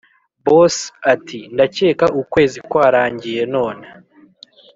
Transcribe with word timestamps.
boss 0.45 0.75
ati”ndakeka 1.13 2.05
ukwezi 2.21 2.57
kwarangiye 2.69 3.43
none 3.55 3.85